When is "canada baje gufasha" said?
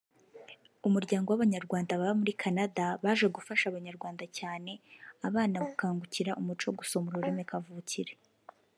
2.41-3.65